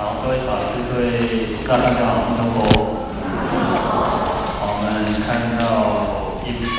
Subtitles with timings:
[0.00, 3.02] 好，各位法师，各位大大家好，阿弥陀佛。
[4.62, 4.86] 我们
[5.26, 6.54] 看到一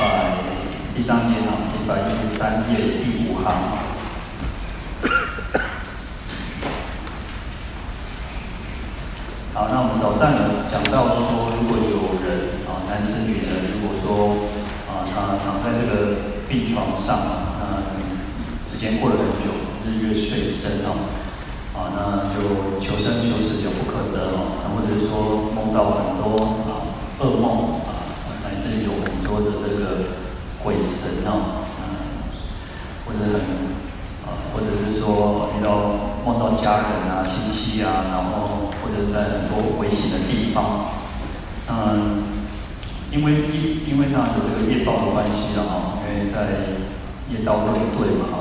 [0.96, 3.52] 一章节哈，一百一十三页第五行。
[9.52, 14.48] 好，那我们早上有讲到说，如果有人啊，男子女人，如果说
[14.88, 16.16] 啊，他躺在这个
[16.48, 17.84] 病床上啊，
[18.66, 19.52] 时间过了很久，
[19.84, 21.19] 日月岁深哦。
[21.80, 26.36] 啊，那就求生求死就不可得哦，或者是说梦到很多
[26.68, 28.04] 啊噩梦啊，
[28.44, 30.12] 乃至有很多的这个
[30.62, 32.28] 鬼神啊，嗯，
[33.06, 33.40] 或者很
[34.24, 40.84] 啊，或者是说遇到梦到家人啊、亲戚啊，然后或者在很多危险的地方，
[41.68, 42.22] 嗯，
[43.10, 46.76] 因为因因为他的这个业报的关系了哈，因为在
[47.30, 48.36] 业道对对嘛哈，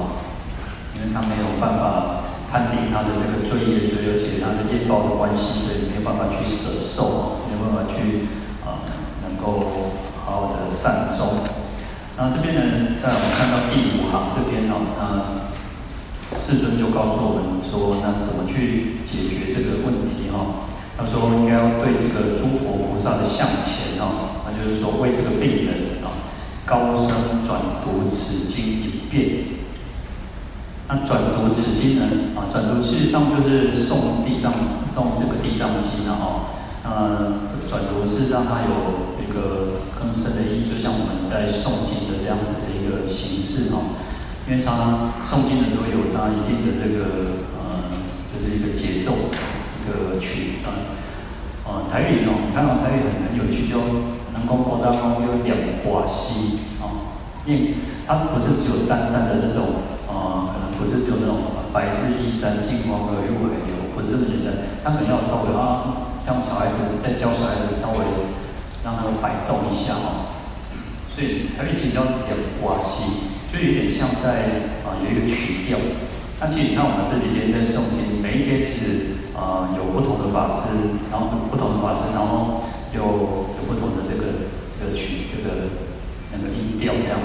[0.95, 2.18] 因为他没有办法。
[2.49, 8.25] 判定他的这个罪业，所以而且他的业报的关系，所以没有办法去舍寿，没有办法去
[8.65, 8.81] 啊，
[9.21, 9.93] 能够
[10.25, 11.45] 好好的善终。
[12.17, 15.45] 那这边呢，在我们看到第五行这边哦，那
[16.41, 20.65] 世尊就告诉我们说，那怎么去解决这个问题哈？
[20.97, 26.11] 他说应该要对这个诸佛菩萨的向前哦，那就是说为这个病人啊，
[26.65, 29.58] 高声转读此经一遍。
[30.89, 32.33] 那转读此经呢？
[32.33, 34.51] 啊，转读事实上就是诵地藏，
[34.89, 36.17] 诵这个地藏经啊。
[36.17, 36.25] 哈，
[36.81, 44.01] 呃，转读事实上它有一个更深的意义，就像我们在诵经的这样子的一个形式哈。
[44.49, 47.93] 因为常常诵经的时候有它一定的这个呃，
[48.33, 49.13] 就是一个节奏，
[49.77, 50.73] 一个曲啊。
[51.69, 53.77] 啊，台语哦，你看到台语很很有趣，就
[54.33, 57.13] 能够扩张哦，有两挂西啊，
[57.45, 57.75] 因为
[58.07, 59.85] 它不是只有单单的那种。
[60.79, 64.55] 不是就那种白日依山尽欢乐，又为有，不是这么简单。
[64.81, 67.99] 他可能要稍微啊，像小孩子在教小孩子，稍微
[68.83, 70.31] 让他们摆动一下哦。
[71.11, 72.31] 所以台语其实叫两
[72.63, 75.77] 挂戏，就有点像在啊、有一个曲调。
[76.39, 82.63] 那其实你看我们这几天在诵经，每一天其实啊、有不同的法师，然后不同的法师，然后
[82.95, 84.47] 有有不同的这个
[84.79, 85.75] 这个曲，这个
[86.31, 87.19] 那个音调这样。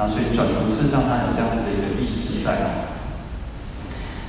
[0.00, 2.88] 啊，所以转读事实上它有这样子的一个意识在哦。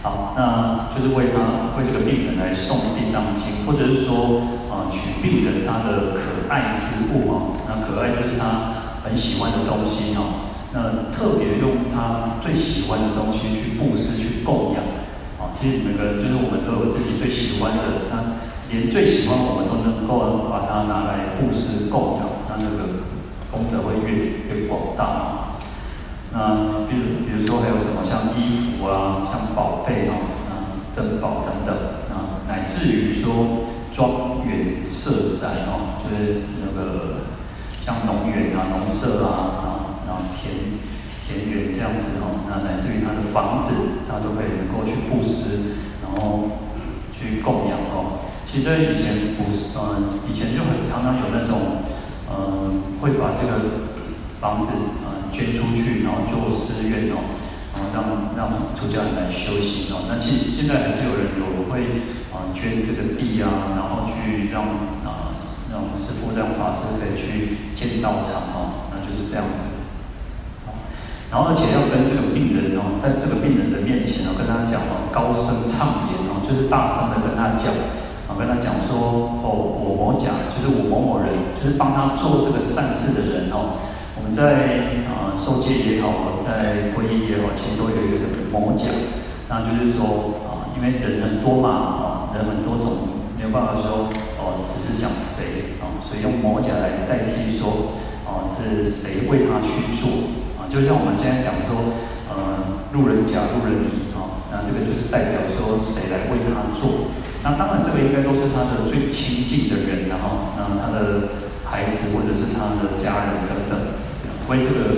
[0.03, 10.51] 好，那就是为他为这个病人来送地藏经，或者是说啊，取病人他的可爱之物啊，那可爱就是他很喜欢的东西哦。
[10.73, 14.83] 那特别用他最喜欢的东西去布施去供养
[15.39, 15.55] 啊。
[15.55, 23.07] 其实每个人就是我们都有自己最喜欢的，那连最喜欢我们都能够把它拿来布施供养，那那个
[23.51, 25.40] 功德会越越广大啊。
[26.33, 30.15] 那比如，比如说还有什么像衣服啊，像宝贝啊，
[30.47, 30.63] 啊，
[30.95, 31.75] 珍宝等等
[32.07, 37.27] 啊，乃至于说庄园社宅哦，就是那个
[37.85, 39.67] 像农园啊、农舍啊，啊，
[40.07, 40.79] 然后田
[41.19, 43.75] 田园这样子哦，那乃至于他的房子，
[44.07, 46.47] 他都可以能够去布施，然后
[47.11, 48.23] 去供养哦。
[48.47, 51.83] 其实以前不是，嗯，以前就很常常有那种，
[52.31, 53.83] 嗯，会把这个
[54.39, 54.75] 房子。
[55.31, 57.39] 捐出去，然后做寺院哦，
[57.73, 60.05] 然后让让出家人来修行哦。
[60.07, 64.63] 那其实现在还是有人有会啊捐这个地啊，然后去让
[65.07, 65.33] 啊
[65.71, 69.79] 让师父让法师可以去建道场哦，那就是这样子。
[71.31, 77.71] 然后而且要跟这个病人哦，在这个病人的面前哦，跟他讲哦，高声唱言哦，就是大声的跟他讲，
[78.27, 83.79] 啊，跟他讲说哦，我某甲就是我某某人，就是帮他做这个善事的人哦。
[84.17, 88.91] 我们在啊、受戒也好，在皈依也好，其实都有一个某甲，
[89.47, 92.03] 那就是说啊、因为人很多嘛，啊、
[92.35, 97.95] 人很多种，没有办法说哦、只是讲谁啊、所以用某甲来代替说，
[98.27, 101.95] 哦、是谁为他去做啊、就像我们现在讲说，
[102.29, 107.09] 呃，路人甲、路人乙啊，那这个就是代表说谁来为他做？
[107.43, 111.33] 那当然，这个应该都是他的最亲近的人，然后，那他的
[111.65, 113.90] 孩子或者是他的家人等等。
[114.49, 114.95] 为这个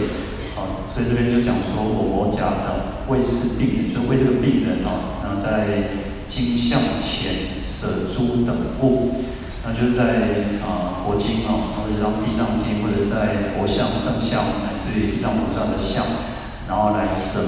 [0.56, 9.24] 啊，所以这边就讲说，我某甲的为是病人，就为这个病人哦，然后在经像前舍诸等物，
[9.66, 16.06] 那就是在啊佛经哦，或者让地藏经，或者在佛像、圣像，乃至于地藏菩萨的像，
[16.68, 17.40] 然后来舍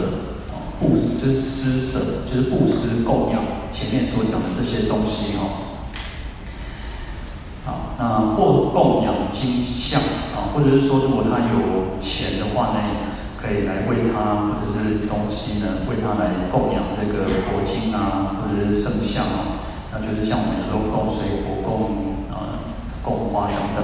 [0.52, 2.00] 啊布，就是施舍，
[2.30, 5.74] 就是布施供养前面所讲的这些东西哦。
[7.66, 10.00] 好，那或供养金像
[10.36, 12.80] 啊，或者是说，如果他有钱的话呢，
[13.42, 19.64] 可以来为他，或者是东西呢，为他来供养这个佛经啊，或者是圣像啊。
[19.92, 22.68] 那就是像我们有时候供水果、供啊
[23.02, 23.80] 供花等等，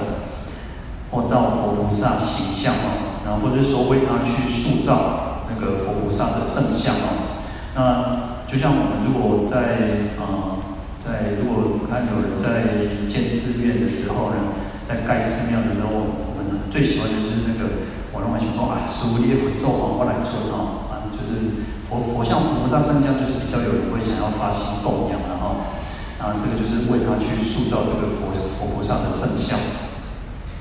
[1.10, 7.40] 或造佛菩萨形象啊，然后或者是说为他去塑造那个佛菩萨的圣像啊。
[7.74, 10.60] 那就像我们如果在啊
[11.00, 14.52] 在如果看有人在建寺院的时候呢，
[14.86, 16.31] 在盖寺庙的时候，
[16.70, 25.76] 最喜欢就是那个我认为是说啊，书列会做好过来做哦，啊就是佛佛像菩萨圣像，就是比较有人会想要发心供养的哈，
[26.20, 29.58] 啊这个就是为他去塑造这个佛佛菩萨的圣像，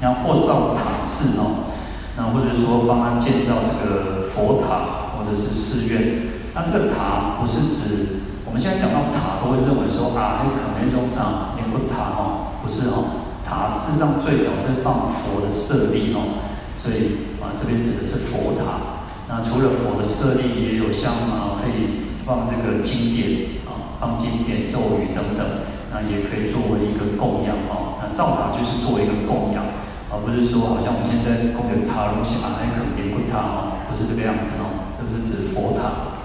[0.02, 1.72] 然后或造塔寺哦，
[2.18, 6.28] 那或者说帮他建造这个佛塔或者是寺院。
[6.54, 13.21] 那这个塔不是指我们现在讲到塔都会认为说啊，那可能用上连个塔哦，不是哦，
[13.52, 16.40] 塔事实上最早是放佛的舍利哦，
[16.80, 19.04] 所以啊这边指的是佛塔。
[19.28, 28.00] 那除了佛的舍利，也有像啊可以放这个经典啊，放经典咒语等等，那也可以作为一个供养哦。
[28.00, 29.68] 那造塔就是作为一个供养，
[30.08, 36.24] 而不是说好像我们现在供的塔东西啊，那可能连个塔哦，不是这个样子哦，这是指佛塔。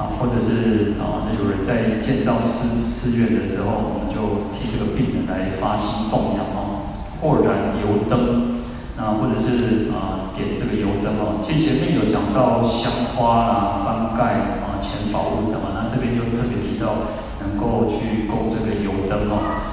[0.00, 8.60] 啊，或者是啊，那有人在建造寺寺院的时候，就替这个病人来发心供养哦，或燃油灯，
[8.96, 11.40] 那或者是啊点这个油灯哦。
[11.42, 17.08] 其实前面有讲到香花啦、翻盖啊、钱宝物等啊，那这边就特别提到
[17.40, 19.64] 能够去供这个油灯哦。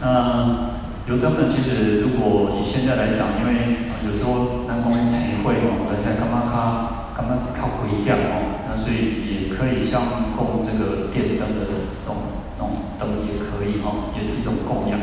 [0.00, 9.38] 那油灯呢，其实如果以现在来讲，因为有时候南宫晨会哦，大家干嘛卡干嘛靠回向哦，那所以也。
[9.58, 10.02] 可以像
[10.36, 12.14] 供这个电灯的这种
[12.58, 14.98] 那种灯也可以哈，也是一种供养。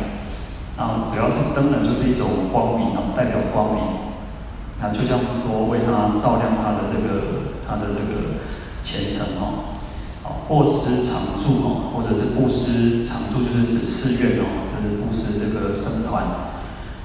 [0.75, 3.79] 那，主要是灯呢，就是一种光明哦，代表光明。
[4.81, 8.43] 那，就像说为他照亮他的这个他的这个
[8.83, 9.71] 前程哦。
[10.25, 16.25] 啊，或施常住哦，或者是布施常住，就是指寺院哦，就是布施这个僧团。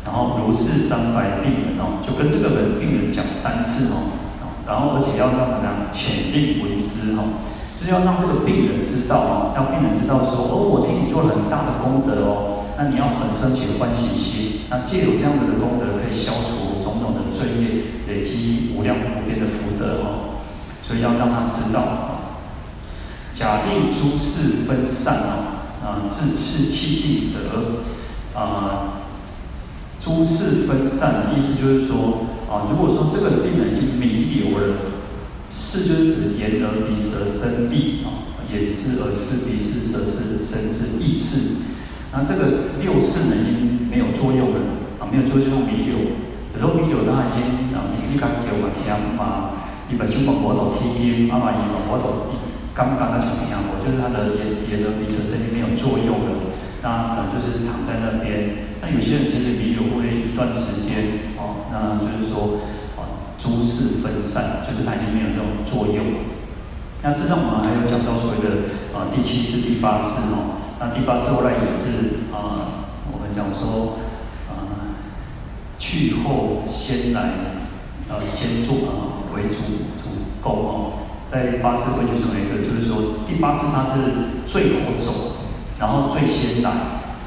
[0.02, 4.19] 然后如是三百病人哦，就跟这个人病人讲三次哦。
[4.67, 7.23] 然后，而且要让他们潜力为之哈，
[7.81, 20.44] 就是要让这个病人知道啊，让病人知道说哦，我替你做了很大的功德哦，那你要很生起欢喜心，那借有这样子的功德，可以消除种种的罪业，累积无量无边的福德哦，
[20.87, 21.81] 所以要让他知道。
[23.32, 25.33] 假定诸事分散啊，
[25.83, 29.00] 啊，自次契尽者，啊，
[29.99, 32.26] 诸事分散的意思就是说。
[32.50, 34.79] 啊，如果说这个病人已经弥留了，
[35.49, 36.10] 是就是
[36.41, 41.61] 眼耳鼻舌身意啊，眼识、耳识、鼻识、舌是、身识、意识，
[42.13, 44.61] 那这个六识呢已经没有作用了
[44.99, 46.17] 啊，没有作用就弥留。
[46.53, 48.89] 有时候弥留他已经啊，你感觉嘛听
[49.21, 49.53] 嘛，
[49.93, 52.33] 你本身嘛我都听听，阿妈伊嘛我都
[52.73, 58.73] 刚刚那去听我，就是他的眼眼耳鼻舌身意没有作用了，那可能就是躺在那边。
[58.81, 61.29] 那有些人其实弥留会一段时间。
[61.37, 62.59] 哦那就是说，
[63.43, 66.05] 诸事分散，就是它已经没有这种作用。
[67.03, 70.61] 那实际上，我们还有讲到所谓的啊第七识、第八识哦。
[70.79, 73.99] 那第八识后来也是啊，我们讲说
[74.49, 75.01] 啊，
[75.79, 77.21] 去后先来，
[78.09, 80.11] 呃，先做啊为主主
[80.43, 80.93] 构哦。
[81.27, 85.41] 在八识会就成为一个，就是说第八识它是最后走，
[85.79, 86.71] 然后最先来。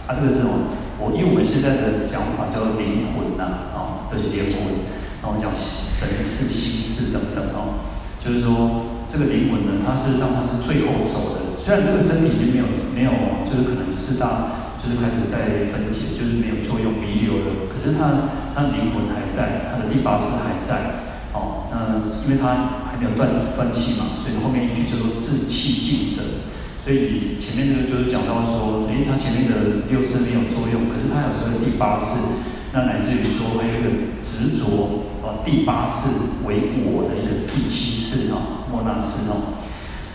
[0.05, 0.51] 啊，这个是什么？
[0.99, 4.83] 我因为我们现在的讲法叫做灵魂呐，啊，都、就是灵魂，
[5.23, 7.79] 然后讲神是、心识等等哦，
[8.19, 26.51] 就是说这个灵魂呢，它事实上它是最后走的，虽然这个身体已经没有没有，就是可能四大就是开始在分解，就是没有作用弥留了，可是它它灵魂还在，它的第八识还在，哦，那因为它还没有断断气嘛，所以后面一句叫做自气尽者。
[26.83, 33.89] 所以前面这个就是讲到说，诶，他前面的六识没有作用，可是他有时候第八识，那乃至于说还有一个
[34.21, 36.09] 执着啊，第八世
[36.45, 39.61] 为我的一个第七世啊，末那识哦，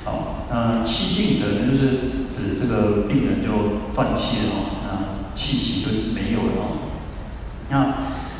[0.05, 1.89] 好，那气尽者呢，就是
[2.29, 6.65] 指这个病人就断气了哦，那气息就是没有了哦。
[7.71, 7.95] 那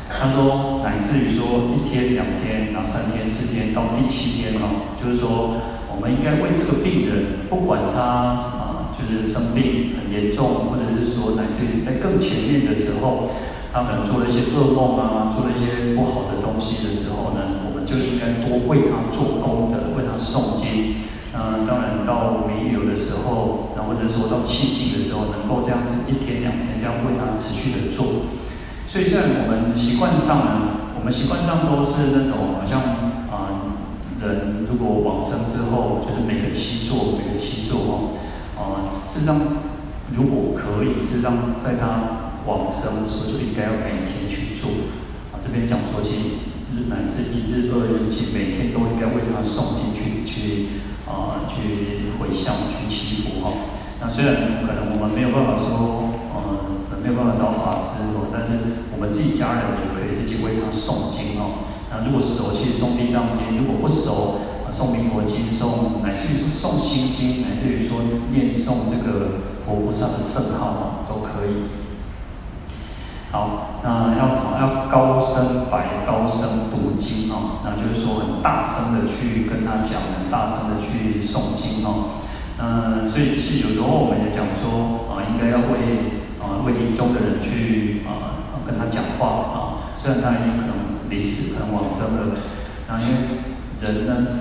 [0.09, 5.55] 他说乃至于说一天两天，然后三天四天到第七天哦，就是说。
[5.91, 13.31] 我们应该为这个病人，不管他啊，就是生病很严重，或者是说乃至于在更前面的时候，
[13.71, 21.05] 他可能做了一些噩梦啊，做了一些不好的东西的时候呢，我们就应该多为他做功德，为他诵经。
[21.31, 28.29] 嗯，当然到弥留的时候，那或者说到气尽的时候，能够这样子一天两天这样为他持续的做。
[28.87, 33.09] 所以现在我们习惯上呢，我们习惯上都是那种好像。
[34.19, 38.19] 人如果往生之后，就是每个七座，每个七座哦，
[38.59, 39.39] 啊，事实上
[40.13, 44.71] 如果可以，是让在他往生的时候就应该要每天去做。
[45.31, 46.21] 啊，这边讲说，其实
[46.75, 53.53] 日乃至一日、二日，其每天都应该为他诵经去去啊、呃、去回向去祈福哈。
[54.01, 61.67] 那虽然可能我们没有办法说，呃，没有办法找法师哦，但是我们自己家人也可以自己为他诵经哦。
[61.91, 64.39] 那如果熟悉诵地藏经，如果不熟，
[64.71, 67.99] 诵弥陀经，诵乃至于诵心经，乃至于说
[68.31, 71.88] 念诵这个佛菩萨的圣号啊，都可以。
[73.31, 74.57] 好，那要什么？
[74.59, 77.61] 要高声白，高声读经哦。
[77.63, 82.25] 那就是说很大声的去跟他讲，很大声的去诵经哦。
[82.57, 89.93] 嗯，所以其实有时候我们也讲说啊，应该要为啊为临终的人去啊跟他讲话啊。
[89.95, 92.35] 虽然他已经可能离世，可能往生了，
[92.87, 93.13] 那因为
[93.79, 94.39] 人呢。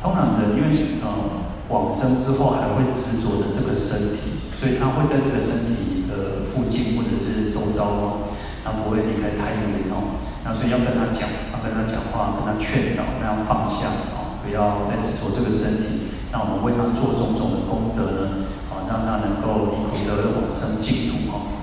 [0.00, 0.72] 通常人因为
[1.04, 8.29] 呃往生之后还会执着着这个身体，所以他会在这个身体的附近或者是周遭
[8.64, 10.20] 他不会离开太远哦。
[10.44, 16.12] 那所以要跟他讲，要跟他讲话，跟他劝导，让他放下哦，不要再执着这个身体。
[16.32, 21.60] 那我们为他做种种的功德呢，啊，让他能够离苦得乐往生净土哦。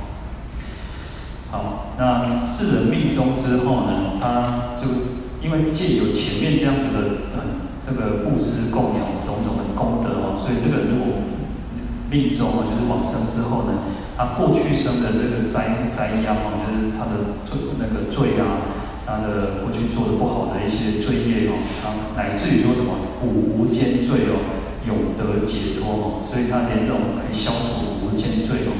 [1.49, 6.99] 好，那世人命中之后呢，他就因为借由前面这样子的
[7.33, 7.67] 嗯。
[7.87, 11.23] 这个布施供养种种的功德哦，所以这个如果
[12.11, 13.79] 命中啊，就是往生之后呢，
[14.17, 18.65] 他过去生的这个灾灾殃哦，就是他的罪那个罪啊，
[19.05, 24.41] 他的过去做的不好的一些罪业哦，他乃至于说什么五无间罪哦，
[24.89, 28.73] 永得解脱哦，所以他连这种可以消除无间罪哦，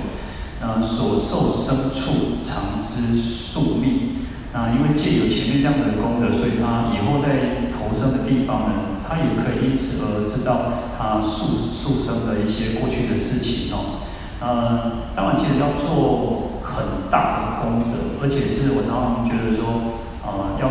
[0.59, 8.97] 那所受生处常知宿命，那因为借有前面这样的功德，所以他以后在投生的地方呢。
[9.09, 14.03] 他也可以因此而知道他宿宿生的一些过去的事情哦。
[14.39, 20.69] 呃，当然，其实要做很大的功德，而且是我常常觉得说，呃，要，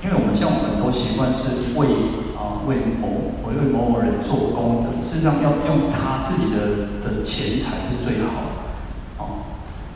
[0.00, 1.86] 因为我们像我们都习惯是为
[2.36, 9.44] 啊、为某为某某人做功德，事实上要用他自己的的钱财是最好的哦。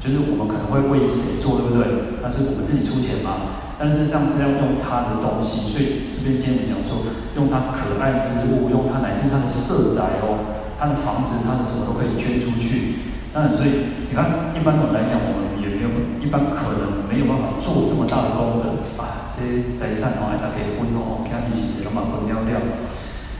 [0.00, 2.20] 就是我们可能会为谁做，对不对？
[2.22, 3.56] 那是我们自己出钱嘛。
[3.80, 7.00] 但是上是要用他的东西，所以这边今天讲说，
[7.36, 13.04] 用他可爱之物，用他乃至他的色彩哦，他的房子，他的什么都可以捐出去。
[13.36, 15.92] 那所以你看，一般人来讲，我们也没有，
[16.24, 19.28] 一般可能没有办法做这么大的功德啊。
[19.30, 22.60] 这些财产哦，还大家分哦，给他一些都蛮不了了。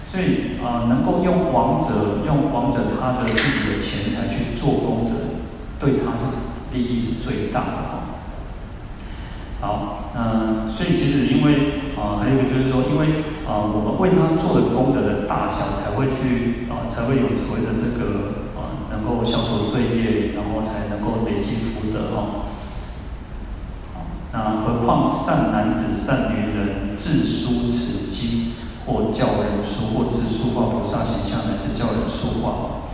[0.07, 5.41] 所以啊、能够用王者，用王者他的自己的钱财去做功德，
[5.81, 7.81] 对他是利益是最大的。
[9.61, 22.47] 好，嗯，所以其实因为啊、还有一个就是说，因为啊、我们为他做的功德的大小，才会去啊、才会有所谓的这个啊、能够消除罪业，然后才能够累积福德哦。
[24.31, 28.55] 那何况善男子、善女人自书此经，
[28.87, 32.87] 或教人书，或自塑化菩萨形象，乃至教人说话。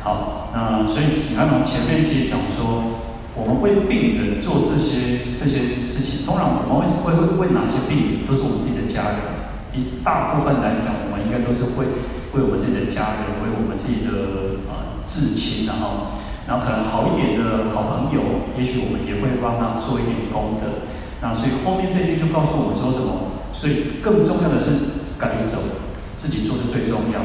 [0.00, 3.04] 好，那所以你看，我们前面其实讲说。
[3.32, 8.26] 我们为病人做这些这些事情，通常我们会会为哪些病人？
[8.26, 9.39] 都是我们自己的家人。
[9.74, 11.86] 一大部分来讲，我们应该都是会
[12.34, 20.86] 为我们自己的家人，为我们自己的啊至亲，然后，然后可能好一点的好朋友，也许我们也会帮他做一点功德。
[21.22, 23.42] 那所以后面这句就告诉我们说什么？
[23.52, 25.60] 所以更重要的是赶紧走，
[26.16, 27.20] 自己做是最重要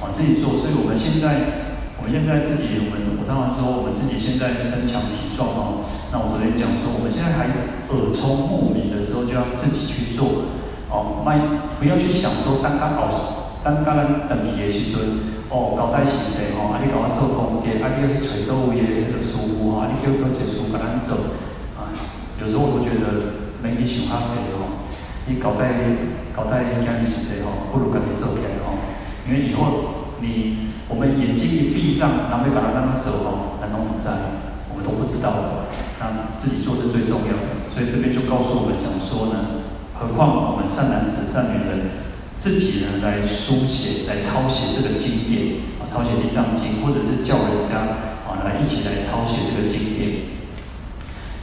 [0.00, 0.56] 啊，自己做。
[0.60, 1.68] 所以我们现在。
[2.00, 5.84] 我们现在自己，我们我常常说，我们自己现在身强体壮哦。
[6.08, 7.44] 那我昨天讲说，我们现在还
[7.92, 10.48] 耳聪目明的时候，就要自己去做
[10.90, 11.22] 哦。
[11.24, 11.40] 卖
[11.78, 13.08] 不要去想说，当刚搞，
[13.62, 13.96] 当刚
[14.28, 15.00] 等起的时阵，
[15.48, 16.74] 哦，交代是谁哦？
[16.74, 21.16] 啊，你搞我做功德，啊，你要去找到位的那个师傅啊，你叫多少师傅给咱做
[21.78, 21.94] 啊？
[22.42, 24.84] 有时候我都觉得没你想遐济哦。
[25.26, 25.78] 你交代
[26.36, 27.70] 交代人家是谁哦？
[27.72, 28.74] 不如跟你做起来哦，
[29.26, 30.68] 因为以后你。
[30.90, 34.10] 我们眼睛一闭上，然后没把它让它走哦，然后我们在，
[34.66, 35.30] 我们都不知道。
[36.02, 39.59] 那自己做是最重要的，所以这边就告诉我们讲说呢，
[40.00, 42.08] 何况我们善男子、善女人
[42.40, 47.76] 自己呢来书写、来抄写这个经典啊，抄写地藏经，或者是叫人家
[48.24, 50.40] 啊来一起来抄写这个经典。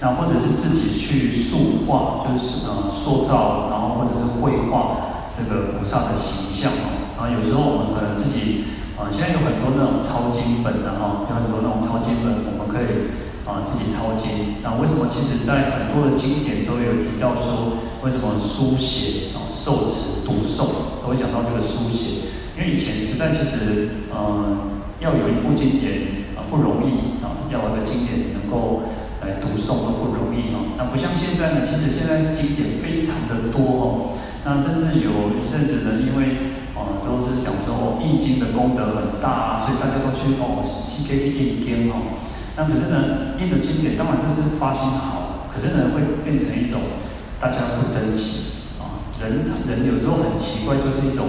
[0.01, 7.13] 那或者是自己去塑画，就是呃塑造，然后或者是绘画这个菩萨的形象啊。
[7.15, 8.65] 然后有时候我们可能自己。
[8.97, 13.13] 啊，现在有很多那种抄经本的哈，有很多那种抄经本，我们可以
[13.45, 14.57] 啊自己抄经。
[14.65, 15.05] 那为什么？
[15.13, 22.31] 其实，在很多的经典都有提到说，为什么书写啊、受持、读诵都会讲到这个书写？
[22.55, 28.87] 因为以前时代其实，嗯，要有一部经典啊，不容易啊，要一个经典能够
[29.19, 30.79] 来读诵都不容易哦。
[30.79, 34.15] 那不像现在呢，其实现在经典非常的多哦。
[34.47, 42.15] 那甚至有一阵子呢，因为啊都是讲说哦，印经的功德很大啊，所以大家都去哦，去印经哦。
[42.55, 46.79] 那可是呢，印的经典当然这是发心好，可是呢会变成一种
[47.39, 49.05] 大家不珍惜啊。
[49.21, 51.27] 人人有时候很奇怪，就是一种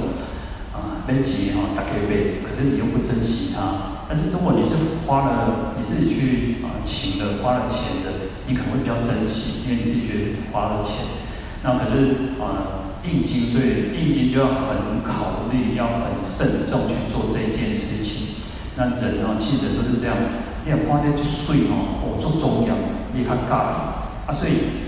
[0.72, 1.04] 啊。
[1.06, 4.04] 分级哈，大概背，可是你又不珍惜它。
[4.08, 11.08] 但是如果你是花了你自己去啊请的，花了钱的，你可能会比较珍惜，因为你自己觉得花了钱。
[11.62, 18.44] 那可是啊，易经，对易经就要很考虑，要很慎重去做这件事情。
[18.76, 20.14] 那人啊，其实都是这样，
[20.66, 22.76] 你要花这去睡哦，我做中央，
[23.14, 23.54] 你看尬
[24.28, 24.87] 啊，所以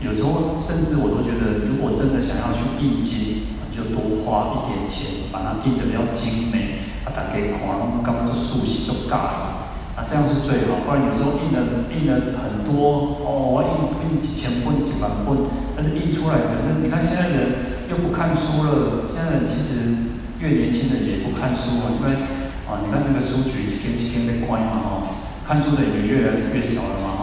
[0.00, 3.48] 有时候甚至我都觉得，如果真的想要去印经。
[3.78, 10.82] 就多花一点钱，把它印得比较精美，啊，大家看，我们刚刚做素洗做尬了，啊，这样是最好。
[10.82, 15.46] 不然有时候印的印的很多，哦，印印几千本、几万本，
[15.78, 19.94] 但是印出来的，那你看现在人又不看书了，现在人其实
[20.42, 22.18] 越年轻的也不看书了，因为
[22.66, 24.90] 啊，你看那个书局一天一天在关嘛，哈，
[25.46, 27.22] 看书的人越来越少了嘛，哈，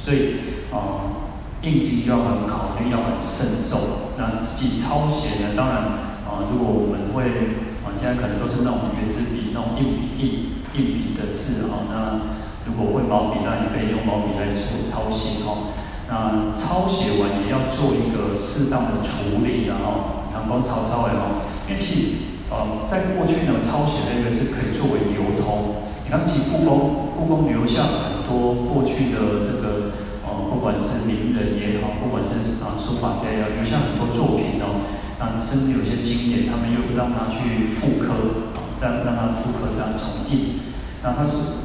[0.00, 1.28] 所以啊。
[1.62, 4.08] 印经就要很考虑，要很慎重。
[4.16, 5.52] 那自己抄写呢？
[5.54, 5.76] 当然
[6.24, 10.24] 啊，如果我们会啊，现在可能都是那种原子笔、那种硬笔、硬
[10.72, 11.84] 硬笔的字啊。
[11.92, 12.32] 那
[12.64, 15.76] 如果会毛笔，那你可以用毛笔来做抄写哈。
[16.08, 20.32] 那抄写完也要做一个适当的处理的哈。
[20.32, 22.06] 阳光抄抄的哈，因为其实
[22.48, 25.84] 呃，在过去呢，抄写那个是可以作为流通。
[26.04, 30.08] 你看，其故宫，故宫留下很多过去的这个。
[30.50, 34.82] 不管是名人也好，不管是啊书法家也好，留下很多作品哦。
[35.20, 40.58] 那甚至有些经典，他们又让他去复刻，好，这样让他复刻这样重印。
[41.02, 41.62] 那他是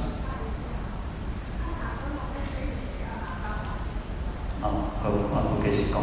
[4.62, 6.00] 啊，和啊不给谁讲。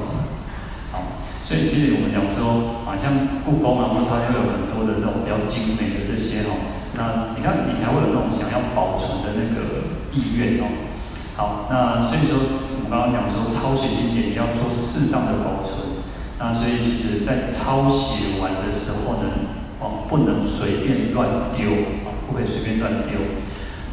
[0.90, 3.14] 好，所以其实我们讲说，啊像
[3.45, 6.53] 故宫啊，它又有很多的这种比较精美的这些哦。
[6.99, 10.68] 那你看，你才会有那种想要保存的那个意愿哦。
[11.35, 12.62] 好，那所以说，
[12.93, 16.05] 刚刚讲说，抄写经典也要做适当的保存。
[16.37, 19.33] 那所以其实，在抄写完的时候呢，
[19.81, 21.73] 哦，不能随便乱丢，
[22.05, 23.17] 啊，不可以随便乱丢。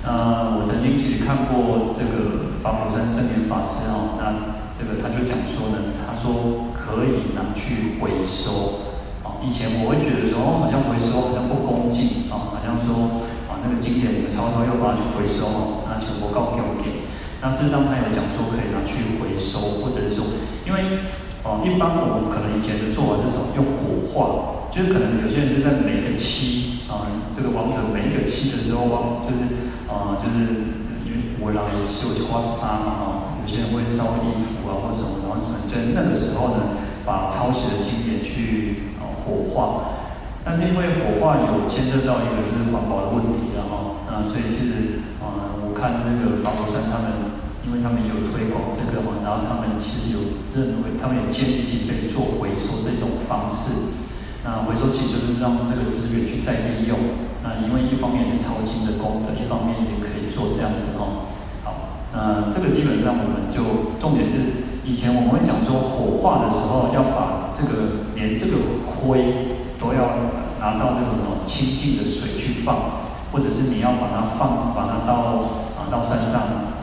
[0.04, 8.84] 那我曾经其实看过这个法鼓山圣严法师哦，那这个他就讲说呢，他说可以拿去回收。
[9.24, 17.08] 啊，以前我会觉得说，哦，好像回收好像不恭敬，啊，好像说啊那个经典你们抄抄又把它去回收啊，那全部告给我给。
[17.42, 20.26] 那事实上，他有讲说可以拿去回收，或者是说，
[20.68, 21.00] 因为
[21.44, 23.56] 哦，一般我们可能以前的做法是什么？
[23.56, 30.68] 用火化，就是可能有些人就在每个期啊，这个亡者每一个期的时候，就是啊，就是
[31.08, 33.04] 因为我老也是有花沙嘛哈，
[33.40, 36.76] 有些人会烧衣服啊或什么，然后在那个时候呢，
[37.08, 39.96] 把抄袭的经典去啊火化。
[40.44, 47.40] 但是因为火化有牵涉到一个就是环保的问题然后，那所以其实啊，看那个法鼓山他们。
[47.60, 54.00] 因为他们有推广这个嘛，然后他们其实有认为，他们有建议起可以做回收这种方式。
[54.42, 56.98] 那回收其实就是让这个资源去再利用。
[57.44, 61.30] 那因为一方面是超轻的功德，一方面也可以做这样子哦。
[61.62, 76.78] 好，那这个基本上我们就重点是，以前我们会讲说火化的时候要把这个连这个灰都要拿到这种清净的水去放，或者是你要把它放，把它到到山上。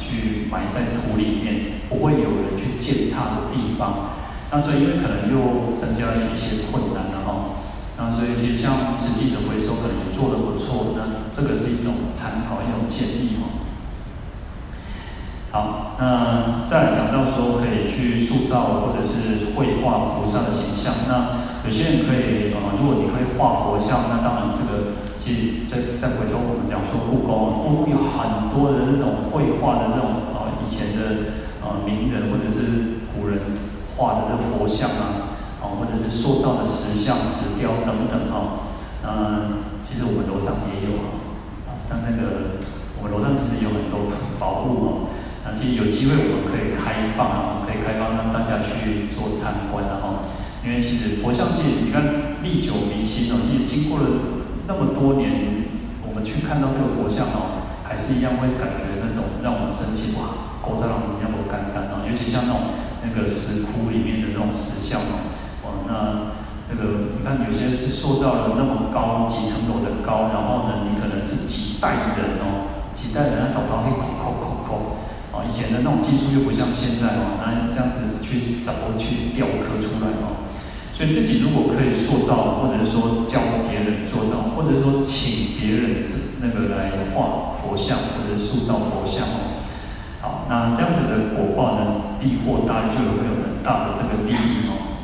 [0.00, 4.16] 去埋在土里面，不会有人去践踏的地方。
[4.50, 7.62] 那所以因为可能又增加了一些困难了哈。
[7.96, 13.62] 那所以其实像实际的回收可能也做得不错，那这个是一种参考，一种建议哈。
[15.52, 21.06] 好，那再来讲到说可以去塑造或者是绘画菩萨的形象。
[21.06, 25.09] 那有些人可以啊，如果你会画佛像，那当然这个。
[25.20, 33.36] 其实再再回头我们讲说故宫，故宫有很多的那种绘画的这种啊，以前的啊名人或者是古人
[33.94, 38.72] 画的这个佛像啊，啊或者是塑造的石像、石雕等等啊，
[39.04, 41.04] 嗯，其实我们楼上也有
[41.68, 42.64] 啊，但那个
[42.96, 44.08] 我们楼上其实有很多
[44.40, 44.88] 宝物哦，
[45.44, 50.24] 那，其实有机会我们可以开放啊，可以开放让大家去做参观的哈，
[50.64, 54.39] 因为其实佛像其实你看历久弥新哦，其实经过了。
[54.70, 55.66] 那么多年，
[56.06, 65.26] 我们去看到这个佛像哦，还是一样会感觉那种让我们生气哇，构造让我们要不干干哦，尤其像那种那个石窟里面的那种石像哦，
[65.66, 65.90] 哇，那
[66.70, 74.70] 这个你看有些是塑造了那么高几层楼的高，然后呢，你可能是几代人哦，几代人要找到那口口口口
[75.34, 80.46] 哦，以前的那种技术又不像现在哦，那这样子去找去雕刻出来哦。
[81.00, 86.04] 所以自己如果可以塑造，或者是说教别人塑造，或者说请别人
[86.42, 89.64] 那个来画佛像，或者塑造佛像哦，
[90.20, 95.00] 好，那这样子的果报呢，必获大，就会有很大的这个利益哦。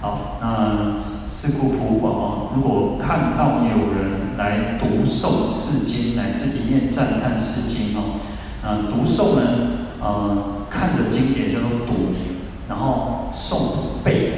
[0.00, 8.20] 好，那是故普广哦，如果看到有人来读诵是经，乃至一念赞叹是经哦，
[8.62, 9.42] 那读诵呢，
[10.00, 12.14] 呃，看着经典叫做读。
[12.68, 14.34] 然后诵是背，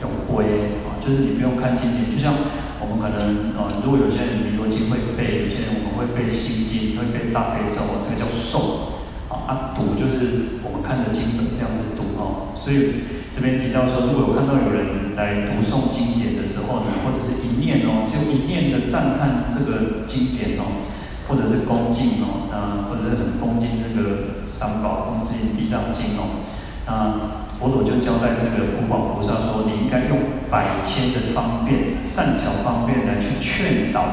[0.00, 2.32] 用背啊，就是你不用看经典，就像
[2.80, 8.92] 我们可能呃，如果有些人比如经会背，有些人我们会背心经，会背大悲咒，这个叫诵
[9.28, 9.44] 啊。
[9.46, 12.56] 啊，读就是我们看着经本这样子读哦。
[12.56, 20.88] 所以这边提到说，如果有看到有人来读诵经典的时候呢，或者是一念哦，只有一念的赞叹这个经典哦，
[21.28, 26.42] 或者是恭敬哦，啊，或者是很恭敬这个三宝，恭敬地藏经哦，
[26.86, 27.44] 那。
[27.56, 34.04] 佛陀就交代这个普广菩萨说：“你应该用百千的方便、善巧方便来去劝导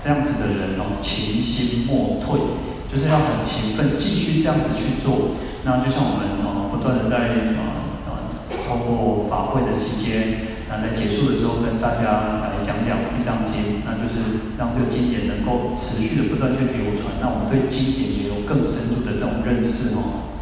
[0.00, 2.40] 这样子的人哦，勤心莫退，
[2.88, 5.36] 就是要很勤奋，继续这样子去做。
[5.62, 8.32] 那就像我们哦，不断的在啊啊，
[8.64, 20.32] 通过法会的期间，那在结束的时候跟大家来讲讲一章经，那就是让这个经典能够持续的不断去流传，让我们对经典也有更深入的这种认识哦。”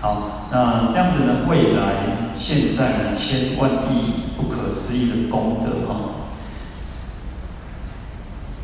[0.00, 1.46] 好，那这样子呢？
[1.46, 3.14] 未来、现在呢？
[3.14, 6.24] 千万亿不可思议的功德哈。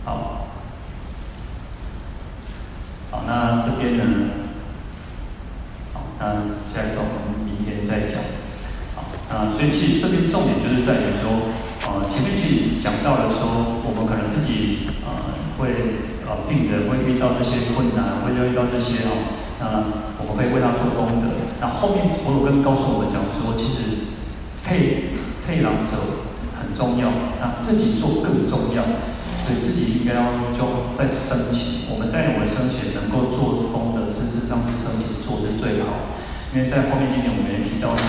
[0.07, 0.47] 好，
[3.11, 4.05] 好，那这边呢？
[5.93, 8.17] 好，那下一个我们明天再讲。
[8.95, 11.53] 好，那所以其实这边重点就是在于说，
[11.85, 15.69] 呃，前面其实讲到了说，我们可能自己呃会
[16.25, 19.37] 呃病人会遇到这些困难，会遇到这些哦。
[19.59, 19.65] 那
[20.21, 21.29] 我们可以为他做功德。
[21.59, 24.11] 那后面佛陀跟告诉我们讲说，其实
[24.67, 25.15] 配
[25.47, 26.27] 配郎者
[26.59, 27.07] 很重要，
[27.39, 28.83] 那自己做更重要。
[29.47, 36.11] 所以自己应该要就在生前，我们在我们生前能够做功德，事实上是生前做是最好。
[36.51, 38.03] 因为在后面今年我们也提到说，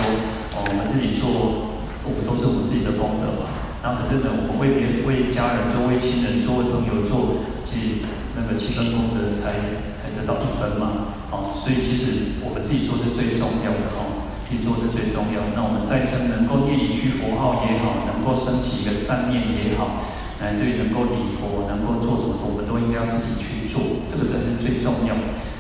[0.58, 3.54] 哦，我们自己做，我们都是我们自己的功德嘛。
[3.86, 8.02] 然后可是呢，我们为别人、为家人做、为亲人做、为朋友做，其
[8.34, 11.14] 那个七分功德才才得到一分嘛。
[11.30, 14.17] 哦，所以其实我们自己做是最重要的哦，
[14.50, 15.44] 去做是最重要。
[15.56, 20.08] 那我们再生能够念一句佛号也好，能够升起一个善念也好，
[20.40, 25.16] 乃至于能够礼佛，能够做什么，我们都应该要自己去做，这个才是最重要。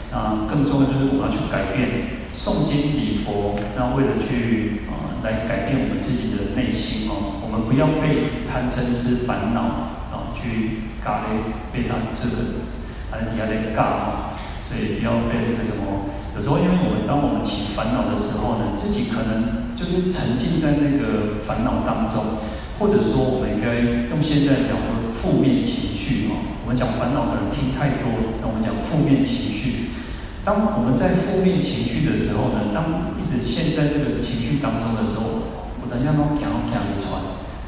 [0.07, 12.63] 啊，更重要就是我们要去改变诵经礼佛，那为了去啊来改变我们自己的内心哦，我们不要被贪嗔痴烦恼啊去搞的非常这个，
[13.11, 14.31] 还是底下在搞。
[14.67, 22.37] 所以不要被这个什么，有时候因为我们当我们起烦恼的时候呢，自己可能就是沉浸在那个烦恼当中，
[22.77, 23.81] 或者说我们应该
[24.13, 29.97] 用现在讲说负面情绪哦，我们讲烦恼可能听太多，那我们讲负面情绪。
[30.45, 35.41] 当我们在负面情绪的时候呢，当一直陷在这个情绪当中的时候，
[35.81, 37.17] 我等下都讲讲一串，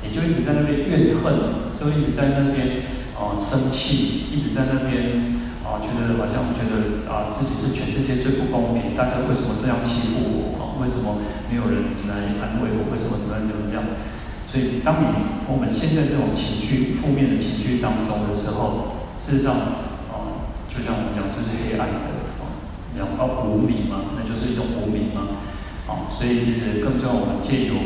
[0.05, 2.85] 你就一直在那边怨恨，就一直在那边
[3.17, 5.38] 哦、生气，一直在那边。
[5.69, 10.57] 啊，觉得好像觉得啊，自己是全世界最不公平，大家为什么这样欺负我？
[10.57, 12.89] 啊，为什么没有人来安慰我？
[12.89, 13.85] 为什么怎么样怎么这样？
[14.49, 15.05] 所以，当你
[15.45, 19.53] 我们现在这种情绪、负面的情绪当中的时候，事实上，
[20.09, 22.49] 啊，就像我们讲，就是黑暗的啊，
[22.97, 25.37] 两个无明嘛，那就是一种无明嘛。
[25.85, 27.77] 啊，所以其实更重要，我们借由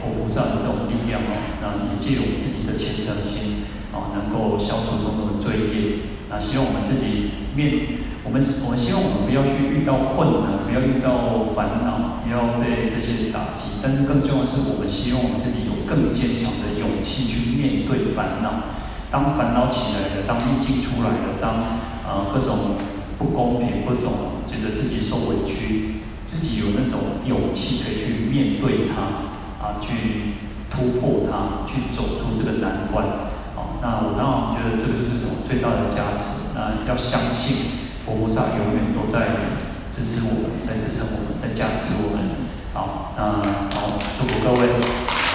[0.00, 6.15] 佛菩萨的这种力量啊，那也借由自己的虔诚心啊，能够消除种种的罪业。
[6.28, 13.78] 那希望我们自己面，我们我们希望我们不要去遇到困难，不要遇到烦恼，不要被这些打击。
[13.80, 18.74] 但是更重要的是，我们希望我们自己有更坚强的勇气去面对烦恼。
[19.08, 21.62] 当烦恼起来了，当逆境出来了，当、
[22.02, 22.74] 呃、各种
[23.16, 29.22] 不公平、各种觉得自己受委屈，自己有那种勇气可以去面对它，
[29.62, 30.34] 啊，去
[30.68, 33.06] 突破它，去走出这个难关。
[33.80, 36.54] 那我当然觉得这个就是什么最大的价值。
[36.54, 39.60] 那要相信佛菩萨永远都在
[39.92, 42.24] 支持我们，在支撑我们，在加持我们。
[42.72, 43.22] 好，那
[43.78, 45.25] 好，祝福各位。